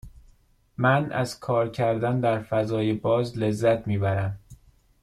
من 0.77 1.11
از 1.11 1.39
کار 1.39 1.69
کردن 1.69 2.19
در 2.19 2.39
فضای 2.41 2.93
باز 2.93 3.37
لذت 3.37 3.87
می 3.87 3.97
برم. 3.97 4.39